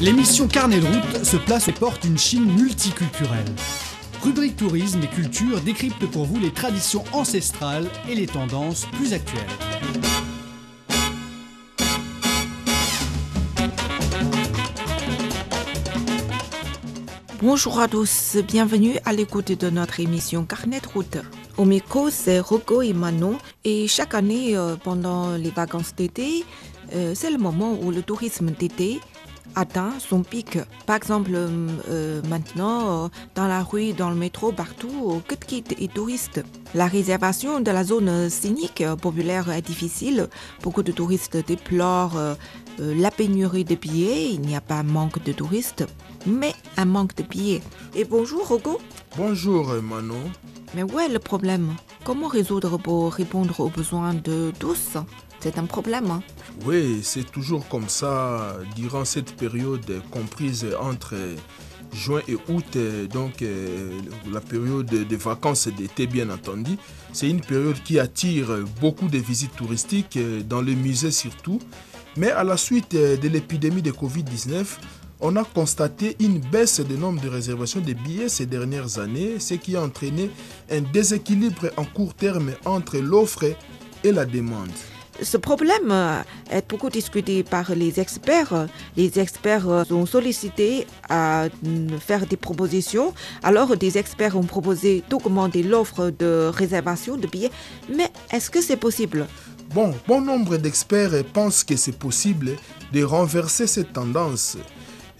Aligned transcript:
L'émission 0.00 0.48
Carnet 0.48 0.80
de 0.80 0.86
route 0.86 1.24
se 1.26 1.36
place 1.36 1.68
aux 1.68 1.72
portes 1.72 2.06
d'une 2.06 2.16
Chine 2.16 2.50
multiculturelle. 2.54 3.44
Rubrique 4.22 4.56
tourisme 4.56 5.02
et 5.02 5.06
culture 5.06 5.60
décrypte 5.60 6.06
pour 6.06 6.24
vous 6.24 6.40
les 6.40 6.50
traditions 6.50 7.04
ancestrales 7.12 7.86
et 8.08 8.14
les 8.14 8.26
tendances 8.26 8.86
plus 8.92 9.12
actuelles. 9.12 9.42
Bonjour 17.42 17.78
à 17.78 17.86
tous, 17.86 18.38
bienvenue 18.48 18.94
à 19.04 19.12
l'écoute 19.12 19.52
de 19.52 19.68
notre 19.68 20.00
émission 20.00 20.46
Carnet 20.46 20.80
de 20.80 20.88
route. 20.88 21.18
Au 21.58 21.66
micro, 21.66 22.08
c'est 22.08 22.40
Rocco 22.40 22.80
et 22.80 22.94
Manon. 22.94 23.36
Et 23.64 23.86
chaque 23.86 24.14
année, 24.14 24.56
euh, 24.56 24.76
pendant 24.76 25.36
les 25.36 25.50
vacances 25.50 25.94
d'été, 25.94 26.46
euh, 26.94 27.12
c'est 27.14 27.30
le 27.30 27.36
moment 27.36 27.78
où 27.82 27.90
le 27.90 28.02
tourisme 28.02 28.50
d'été 28.50 28.98
atteint 29.54 29.92
son 29.98 30.22
pic. 30.22 30.58
Par 30.86 30.96
exemple, 30.96 31.30
euh, 31.34 32.22
maintenant, 32.28 33.10
dans 33.34 33.46
la 33.46 33.62
rue, 33.62 33.92
dans 33.92 34.10
le 34.10 34.16
métro, 34.16 34.52
partout, 34.52 35.22
que 35.26 35.34
de 35.34 35.44
guides 35.44 35.74
et 35.78 35.88
touristes. 35.88 36.42
La 36.74 36.86
réservation 36.86 37.60
de 37.60 37.70
la 37.70 37.82
zone 37.82 38.30
scénique 38.30 38.84
populaire 39.02 39.50
est 39.50 39.62
difficile. 39.62 40.28
Beaucoup 40.62 40.82
de 40.82 40.92
touristes 40.92 41.36
déplorent 41.44 42.16
euh, 42.16 42.34
euh, 42.80 42.94
la 42.94 43.10
pénurie 43.10 43.64
de 43.64 43.74
billets. 43.74 44.30
Il 44.32 44.42
n'y 44.42 44.54
a 44.54 44.60
pas 44.60 44.76
un 44.76 44.82
manque 44.84 45.22
de 45.22 45.32
touristes, 45.32 45.84
mais 46.26 46.54
un 46.76 46.84
manque 46.84 47.16
de 47.16 47.24
billets. 47.24 47.62
Et 47.96 48.04
bonjour, 48.04 48.46
Rogo. 48.46 48.78
Bonjour 49.16 49.66
Manon. 49.82 50.30
Mais 50.74 50.84
où 50.84 51.00
est 51.00 51.08
le 51.08 51.18
problème? 51.18 51.74
Comment 52.04 52.28
résoudre 52.28 52.78
pour 52.78 53.12
répondre 53.12 53.58
aux 53.58 53.68
besoins 53.68 54.14
de 54.14 54.52
tous? 54.58 54.96
C'est 55.40 55.58
un 55.58 55.64
problème. 55.64 56.10
hein. 56.10 56.22
Oui, 56.66 57.00
c'est 57.02 57.30
toujours 57.30 57.66
comme 57.68 57.88
ça 57.88 58.56
durant 58.76 59.04
cette 59.04 59.34
période 59.36 60.02
comprise 60.10 60.66
entre 60.80 61.14
juin 61.92 62.20
et 62.28 62.34
août, 62.48 62.78
donc 63.12 63.42
euh, 63.42 63.90
la 64.30 64.40
période 64.40 64.86
des 64.86 65.16
vacances 65.16 65.68
d'été 65.68 66.06
bien 66.06 66.30
entendu. 66.30 66.76
C'est 67.12 67.28
une 67.28 67.40
période 67.40 67.82
qui 67.82 67.98
attire 67.98 68.48
beaucoup 68.80 69.08
de 69.08 69.18
visites 69.18 69.56
touristiques 69.56 70.16
euh, 70.16 70.42
dans 70.42 70.60
les 70.62 70.76
musées 70.76 71.10
surtout. 71.10 71.58
Mais 72.16 72.30
à 72.30 72.44
la 72.44 72.56
suite 72.56 72.94
euh, 72.94 73.16
de 73.16 73.28
l'épidémie 73.28 73.82
de 73.82 73.90
Covid-19, 73.92 74.64
on 75.20 75.36
a 75.36 75.44
constaté 75.44 76.16
une 76.20 76.38
baisse 76.38 76.80
du 76.80 76.94
nombre 76.94 77.20
de 77.20 77.28
réservations 77.28 77.80
de 77.80 77.92
billets 77.92 78.28
ces 78.28 78.46
dernières 78.46 78.98
années, 78.98 79.38
ce 79.40 79.54
qui 79.54 79.74
a 79.76 79.82
entraîné 79.82 80.30
un 80.70 80.80
déséquilibre 80.80 81.70
en 81.76 81.84
court 81.84 82.14
terme 82.14 82.52
entre 82.64 82.98
l'offre 82.98 83.44
et 84.04 84.12
la 84.12 84.24
demande. 84.24 84.70
Ce 85.22 85.36
problème 85.36 85.90
euh, 85.90 86.22
est 86.50 86.68
beaucoup 86.68 86.88
discuté 86.88 87.42
par 87.42 87.74
les 87.74 88.00
experts. 88.00 88.66
Les 88.96 89.18
experts 89.18 89.68
euh, 89.68 89.84
sont 89.84 90.06
sollicités 90.06 90.86
à 91.08 91.48
faire 92.00 92.26
des 92.26 92.36
propositions. 92.36 93.12
Alors, 93.42 93.76
des 93.76 93.98
experts 93.98 94.36
ont 94.36 94.44
proposé 94.44 95.02
d'augmenter 95.10 95.62
l'offre 95.62 96.10
de 96.10 96.50
réservation 96.52 97.16
de 97.16 97.26
billets. 97.26 97.50
Mais 97.94 98.10
est-ce 98.32 98.50
que 98.50 98.62
c'est 98.62 98.76
possible? 98.76 99.26
Bon, 99.74 99.94
bon 100.08 100.20
nombre 100.20 100.56
d'experts 100.56 101.24
pensent 101.32 101.64
que 101.64 101.76
c'est 101.76 101.98
possible 101.98 102.56
de 102.92 103.04
renverser 103.04 103.66
cette 103.66 103.92
tendance. 103.92 104.56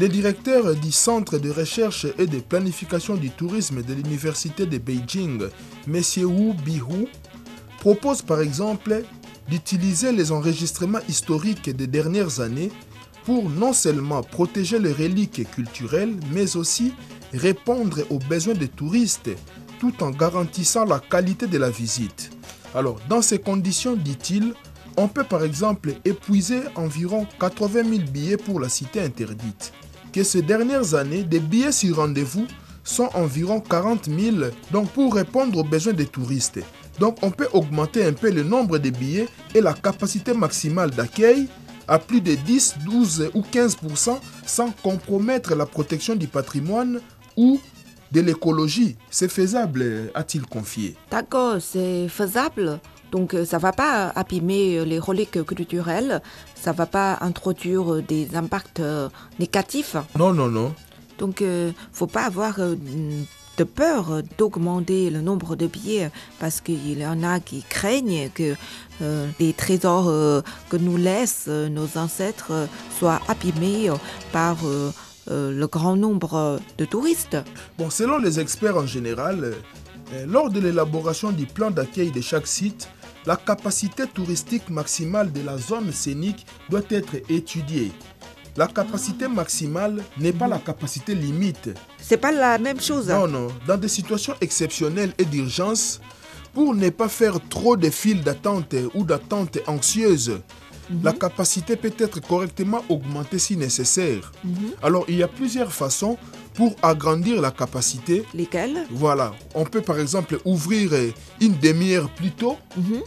Le 0.00 0.08
directeur 0.08 0.74
du 0.74 0.90
Centre 0.90 1.38
de 1.38 1.50
recherche 1.50 2.04
et 2.18 2.26
de 2.26 2.40
planification 2.40 3.14
du 3.14 3.30
tourisme 3.30 3.82
de 3.82 3.94
l'Université 3.94 4.66
de 4.66 4.78
Beijing, 4.78 5.44
M. 5.86 6.02
Wu 6.24 6.52
Bihu, 6.64 7.06
propose 7.78 8.22
par 8.22 8.40
exemple 8.40 9.04
d'utiliser 9.48 10.12
les 10.12 10.32
enregistrements 10.32 11.00
historiques 11.08 11.70
des 11.70 11.86
dernières 11.86 12.40
années 12.40 12.70
pour 13.24 13.48
non 13.48 13.72
seulement 13.72 14.22
protéger 14.22 14.78
les 14.78 14.92
reliques 14.92 15.50
culturelles, 15.50 16.14
mais 16.32 16.56
aussi 16.56 16.92
répondre 17.32 18.00
aux 18.10 18.18
besoins 18.18 18.54
des 18.54 18.68
touristes 18.68 19.30
tout 19.80 20.02
en 20.02 20.10
garantissant 20.10 20.84
la 20.84 20.98
qualité 20.98 21.46
de 21.46 21.58
la 21.58 21.70
visite. 21.70 22.30
Alors, 22.74 22.98
dans 23.08 23.22
ces 23.22 23.38
conditions, 23.38 23.96
dit-il, 23.96 24.54
on 24.96 25.08
peut 25.08 25.24
par 25.24 25.44
exemple 25.44 25.94
épuiser 26.04 26.60
environ 26.76 27.26
80 27.40 27.84
000 27.84 28.02
billets 28.10 28.36
pour 28.36 28.60
la 28.60 28.68
cité 28.68 29.00
interdite. 29.00 29.72
Que 30.12 30.22
ces 30.22 30.42
dernières 30.42 30.94
années, 30.94 31.24
des 31.24 31.40
billets 31.40 31.72
sur 31.72 31.96
rendez-vous 31.96 32.46
sont 32.84 33.08
environ 33.14 33.60
40 33.60 34.04
000 34.06 34.36
donc 34.70 34.90
pour 34.90 35.14
répondre 35.14 35.58
aux 35.58 35.64
besoins 35.64 35.94
des 35.94 36.06
touristes. 36.06 36.60
Donc 36.98 37.18
on 37.22 37.30
peut 37.30 37.48
augmenter 37.52 38.04
un 38.04 38.12
peu 38.12 38.30
le 38.30 38.42
nombre 38.42 38.78
de 38.78 38.90
billets 38.90 39.28
et 39.54 39.60
la 39.60 39.72
capacité 39.72 40.34
maximale 40.34 40.90
d'accueil 40.90 41.48
à 41.86 41.98
plus 41.98 42.20
de 42.20 42.34
10, 42.34 42.76
12 42.84 43.30
ou 43.34 43.42
15% 43.42 44.18
sans 44.46 44.70
compromettre 44.82 45.54
la 45.54 45.66
protection 45.66 46.14
du 46.14 46.26
patrimoine 46.26 47.00
ou 47.36 47.60
de 48.12 48.20
l'écologie. 48.20 48.96
C'est 49.10 49.30
faisable, 49.30 50.10
a-t-il 50.14 50.46
confié. 50.46 50.96
D'accord, 51.10 51.56
c'est 51.60 52.08
faisable. 52.08 52.78
Donc, 53.10 53.34
euh, 53.34 53.44
ça 53.44 53.58
va 53.58 53.72
pas 53.72 54.08
abîmer 54.08 54.78
euh, 54.78 54.84
les 54.84 54.98
reliques 54.98 55.44
culturelles. 55.44 56.20
Ça 56.54 56.72
va 56.72 56.86
pas 56.86 57.18
introduire 57.20 57.94
euh, 57.94 58.02
des 58.02 58.34
impacts 58.34 58.82
négatifs. 59.38 59.96
Non, 60.16 60.32
non, 60.32 60.48
non. 60.48 60.74
Donc, 61.18 61.42
euh, 61.42 61.72
faut 61.92 62.06
pas 62.06 62.24
avoir 62.24 62.58
euh, 62.58 62.74
de 63.56 63.64
peur 63.64 64.22
d'augmenter 64.38 65.10
le 65.10 65.20
nombre 65.20 65.56
de 65.56 65.66
billets 65.66 66.10
parce 66.38 66.60
qu'il 66.60 66.98
y 66.98 67.06
en 67.06 67.22
a 67.22 67.40
qui 67.40 67.62
craignent 67.68 68.30
que 68.34 68.54
euh, 69.02 69.28
les 69.40 69.52
trésors 69.52 70.08
euh, 70.08 70.40
que 70.68 70.76
nous 70.76 70.96
laissent 70.96 71.46
euh, 71.48 71.68
nos 71.68 71.98
ancêtres 71.98 72.68
soient 72.98 73.20
abîmés 73.28 73.90
par 74.32 74.56
le 75.26 75.66
grand 75.66 75.96
nombre 75.96 76.60
de 76.78 76.84
touristes. 76.84 77.36
Bon, 77.78 77.90
selon 77.90 78.18
les 78.18 78.40
experts 78.40 78.76
en 78.76 78.86
général, 78.86 79.54
lors 80.26 80.50
de 80.50 80.60
l'élaboration 80.60 81.32
du 81.32 81.46
plan 81.46 81.70
d'accueil 81.70 82.10
de 82.10 82.20
chaque 82.20 82.46
site, 82.46 82.88
la 83.26 83.36
capacité 83.36 84.06
touristique 84.06 84.68
maximale 84.68 85.32
de 85.32 85.40
la 85.40 85.56
zone 85.56 85.92
scénique 85.92 86.46
doit 86.68 86.82
être 86.90 87.16
étudiée. 87.30 87.90
La 88.56 88.66
capacité 88.68 89.26
maximale 89.26 90.02
n'est 90.18 90.32
pas 90.32 90.46
la 90.46 90.58
capacité 90.58 91.14
limite. 91.14 91.70
C'est 92.00 92.16
pas 92.18 92.30
la 92.32 92.56
même 92.58 92.80
chose. 92.80 93.08
Non, 93.08 93.26
non. 93.26 93.48
Dans 93.66 93.76
des 93.76 93.88
situations 93.88 94.34
exceptionnelles 94.40 95.12
et 95.18 95.24
d'urgence, 95.24 96.00
pour 96.52 96.72
ne 96.74 96.88
pas 96.90 97.08
faire 97.08 97.38
trop 97.48 97.76
de 97.76 97.90
files 97.90 98.22
d'attente 98.22 98.74
ou 98.94 99.02
d'attente 99.04 99.58
anxieuses, 99.66 100.38
la 101.02 101.12
capacité 101.12 101.74
peut 101.76 101.92
être 101.98 102.20
correctement 102.20 102.84
augmentée 102.88 103.38
si 103.40 103.56
nécessaire. 103.56 104.30
Alors, 104.82 105.04
il 105.08 105.16
y 105.16 105.22
a 105.24 105.28
plusieurs 105.28 105.72
façons 105.72 106.16
pour 106.52 106.76
agrandir 106.82 107.40
la 107.40 107.50
capacité. 107.50 108.22
Lesquels 108.34 108.86
Voilà, 108.90 109.32
on 109.56 109.64
peut 109.64 109.80
par 109.80 109.98
exemple 109.98 110.38
ouvrir 110.44 110.92
une 111.40 111.58
demi-heure 111.58 112.08
plus 112.10 112.30
tôt 112.30 112.56
Mhm. 112.76 113.00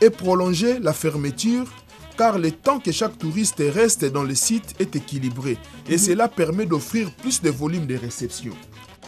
et 0.00 0.08
prolonger 0.08 0.78
la 0.78 0.94
fermeture 0.94 1.66
car 2.16 2.38
le 2.38 2.50
temps 2.50 2.78
que 2.80 2.92
chaque 2.92 3.18
touriste 3.18 3.62
reste 3.74 4.04
dans 4.04 4.22
le 4.24 4.34
site 4.34 4.74
est 4.78 4.94
équilibré 4.96 5.58
et 5.88 5.98
cela 5.98 6.28
permet 6.28 6.66
d'offrir 6.66 7.10
plus 7.12 7.40
de 7.42 7.50
volume 7.50 7.86
de 7.86 7.96
réception. 7.96 8.52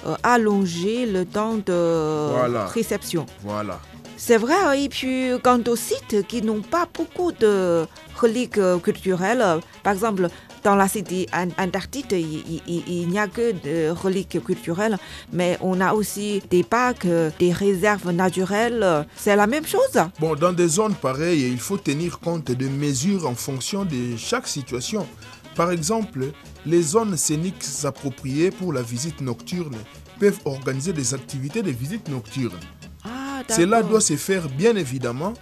Euh, 0.06 0.14
allonger 0.22 1.06
le 1.06 1.24
temps 1.24 1.56
de 1.56 2.30
Voilà. 2.32 2.66
réception. 2.66 3.26
Voilà. 3.42 3.80
C'est 4.16 4.36
vrai, 4.36 4.54
hein, 4.64 4.72
et 4.72 4.88
puis 4.88 5.30
quant 5.42 5.60
aux 5.68 5.76
sites 5.76 6.26
qui 6.26 6.42
n'ont 6.42 6.60
pas 6.60 6.86
beaucoup 6.92 7.30
de 7.32 7.84
reliques 8.20 8.58
euh, 8.58 8.78
culturelles, 8.78 9.40
euh, 9.42 9.58
par 9.84 9.92
exemple, 9.92 10.28
dans 10.64 10.74
la 10.76 10.88
cité 10.88 11.26
an- 11.32 11.48
antarctique, 11.62 12.06
il, 12.12 12.18
il- 12.48 12.62
il- 12.66 12.84
il 12.88 13.08
n'y 13.08 13.18
a 13.18 13.26
que 13.28 13.52
de 13.52 13.90
reliques 13.90 14.42
culturelles, 14.44 14.96
mais 15.32 15.58
on 15.60 15.80
a 15.80 15.92
aussi 15.94 16.42
des 16.50 16.62
parcs, 16.62 17.04
euh, 17.06 17.30
des 17.38 17.52
réserves 17.52 18.10
naturelles. 18.10 19.06
C'est 19.16 19.36
la 19.36 19.46
même 19.46 19.66
chose. 19.66 19.98
Bon, 20.20 20.34
dans 20.34 20.52
des 20.52 20.68
zones 20.68 20.94
pareilles, 20.94 21.48
il 21.50 21.58
faut 21.60 21.78
tenir 21.78 22.18
compte 22.20 22.50
de 22.50 22.68
mesures 22.68 23.26
en 23.28 23.34
fonction 23.34 23.84
de 23.84 24.16
chaque 24.16 24.46
situation. 24.48 25.06
Par 25.54 25.70
exemple, 25.72 26.26
les 26.66 26.82
zones 26.82 27.16
scéniques 27.16 27.64
appropriées 27.84 28.50
pour 28.50 28.72
la 28.72 28.82
visite 28.82 29.20
nocturne 29.20 29.76
peuvent 30.20 30.38
organiser 30.44 30.92
des 30.92 31.14
activités 31.14 31.62
de 31.62 31.70
visite 31.70 32.08
nocturne. 32.08 32.58
Ah, 33.04 33.42
Cela 33.48 33.82
doit 33.82 34.00
se 34.00 34.16
faire 34.16 34.48
bien 34.48 34.74
évidemment 34.76 35.34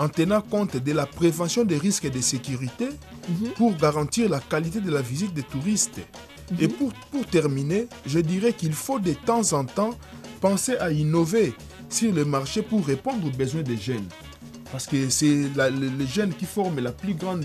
en 0.00 0.08
tenant 0.08 0.40
compte 0.40 0.76
de 0.78 0.92
la 0.92 1.04
prévention 1.04 1.62
des 1.62 1.76
risques 1.76 2.10
de 2.10 2.20
sécurité 2.22 2.88
Mhm. 3.28 3.50
pour 3.56 3.76
garantir 3.76 4.30
la 4.30 4.40
qualité 4.40 4.80
de 4.80 4.90
la 4.90 5.02
visite 5.02 5.34
des 5.34 5.42
touristes. 5.42 6.00
Et 6.58 6.68
pour, 6.68 6.90
pour 7.12 7.26
terminer, 7.26 7.86
je 8.06 8.18
dirais 8.18 8.54
qu'il 8.54 8.72
faut 8.72 8.98
de 8.98 9.12
temps 9.12 9.52
en 9.52 9.64
temps 9.64 9.94
penser 10.40 10.76
à 10.78 10.90
innover 10.90 11.52
sur 11.90 12.12
le 12.14 12.24
marché 12.24 12.62
pour 12.62 12.84
répondre 12.86 13.26
aux 13.26 13.36
besoins 13.36 13.62
des 13.62 13.76
jeunes. 13.76 14.08
Parce 14.72 14.86
que 14.86 15.10
c'est 15.10 15.36
les 15.98 16.06
jeunes 16.06 16.32
qui 16.32 16.46
forment 16.46 16.80
la 16.80 16.92
plus 16.92 17.14
grande 17.14 17.44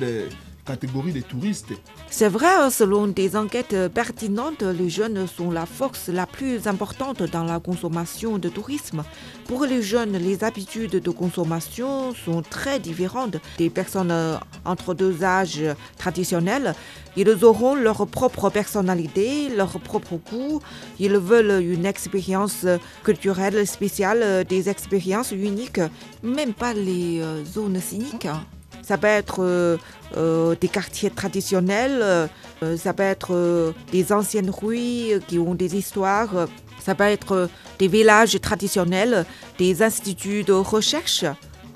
C'est 2.10 2.28
vrai, 2.28 2.72
selon 2.72 3.08
des 3.08 3.36
enquêtes 3.36 3.76
pertinentes, 3.94 4.64
les 4.64 4.90
jeunes 4.90 5.28
sont 5.28 5.52
la 5.52 5.66
force 5.66 6.08
la 6.08 6.26
plus 6.26 6.68
importante 6.68 7.22
dans 7.24 7.44
la 7.44 7.60
consommation 7.60 8.38
de 8.38 8.50
tourisme. 8.50 9.04
Pour 9.46 9.66
les 9.66 9.82
jeunes, 9.82 10.14
les 10.14 10.44
habitudes 10.44 11.02
de 11.02 11.10
consommation 11.12 12.14
sont 12.14 12.42
très 12.42 12.80
différentes 12.80 13.38
des 13.58 13.70
personnes 13.70 14.14
entre 14.66 14.94
deux 14.94 15.24
âges 15.24 15.64
traditionnels. 15.98 16.74
Ils 17.16 17.46
auront 17.46 17.76
leur 17.76 18.08
propre 18.08 18.50
personnalité, 18.50 19.50
leur 19.50 19.80
propre 19.80 20.20
goût. 20.32 20.62
Ils 21.00 21.18
veulent 21.18 21.64
une 21.64 21.86
expérience 21.86 22.66
culturelle 23.04 23.66
spéciale, 23.68 24.44
des 24.46 24.68
expériences 24.70 25.32
uniques, 25.32 25.82
même 26.24 26.54
pas 26.54 26.74
les 26.74 27.22
euh, 27.22 27.46
zones 27.46 27.80
cyniques. 27.80 28.28
Ça 28.86 29.00
peut 29.00 29.08
être 29.08 29.38
euh, 29.40 29.78
euh, 30.16 30.56
des 30.62 30.68
quartiers 30.68 31.10
traditionnels, 31.10 32.02
euh, 32.04 32.78
ça 32.78 32.94
peut 32.94 33.02
être 33.02 33.74
des 33.92 34.14
anciennes 34.14 34.52
rues 34.52 35.20
qui 35.28 35.40
ont 35.40 35.56
des 35.56 35.76
histoires, 35.76 36.48
ça 36.80 36.94
peut 36.94 37.06
être 37.06 37.50
des 37.80 37.88
villages 37.88 38.40
traditionnels, 38.40 39.26
des 39.58 39.82
instituts 39.82 40.44
de 40.44 40.54
recherche. 40.54 41.26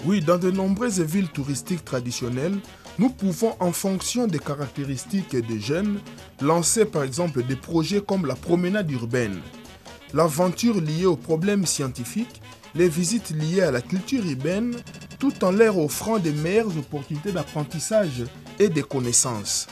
Oui, 0.06 0.21
dans 0.21 0.38
de 0.38 0.51
nombreuses 0.51 1.01
villes 1.01 1.29
touristiques 1.29 1.83
traditionnelles, 1.83 2.57
nous 3.00 3.09
pouvons, 3.09 3.56
en 3.59 3.71
fonction 3.71 4.27
des 4.27 4.39
caractéristiques 4.39 5.35
des 5.35 5.59
jeunes, 5.59 6.00
lancer 6.41 6.85
par 6.85 7.01
exemple 7.01 7.41
des 7.44 7.56
projets 7.56 8.01
comme 8.01 8.27
la 8.27 8.35
promenade 8.35 8.91
urbaine, 8.91 9.39
l'aventure 10.13 10.79
liée 10.79 11.07
aux 11.07 11.15
problèmes 11.15 11.65
scientifiques, 11.65 12.39
les 12.75 12.88
visites 12.88 13.31
liées 13.31 13.61
à 13.61 13.71
la 13.71 13.81
culture 13.81 14.23
urbaine, 14.23 14.75
tout 15.19 15.44
en 15.44 15.51
leur 15.51 15.77
offrant 15.77 16.18
des 16.19 16.31
meilleures 16.31 16.75
opportunités 16.77 17.31
d'apprentissage 17.31 18.24
et 18.57 18.69
de 18.69 18.81
connaissances. 18.81 19.68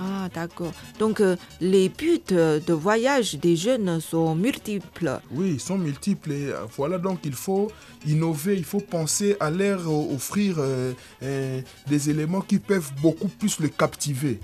Ah, 0.00 0.28
d'accord. 0.34 0.72
Donc, 0.98 1.20
euh, 1.20 1.36
les 1.60 1.88
buts 1.88 2.20
de 2.30 2.72
voyage 2.72 3.34
des 3.36 3.54
jeunes 3.56 4.00
sont 4.00 4.34
multiples. 4.34 5.20
Oui, 5.30 5.50
ils 5.54 5.60
sont 5.60 5.78
multiples. 5.78 6.32
Et 6.32 6.46
euh, 6.46 6.60
voilà 6.76 6.98
donc 6.98 7.20
il 7.24 7.34
faut 7.34 7.70
innover, 8.06 8.56
il 8.56 8.64
faut 8.64 8.80
penser 8.80 9.36
à 9.38 9.50
leur 9.50 9.80
euh, 9.82 10.14
offrir 10.14 10.56
euh, 10.58 10.92
euh, 11.22 11.60
des 11.88 12.10
éléments 12.10 12.40
qui 12.40 12.58
peuvent 12.58 12.90
beaucoup 13.00 13.28
plus 13.28 13.60
le 13.60 13.68
captiver 13.68 14.40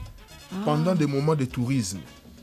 Ah. 0.52 0.56
pendant 0.64 0.94
des 0.94 1.06
moments 1.06 1.34
de 1.34 1.44
tourisme. 1.44 1.98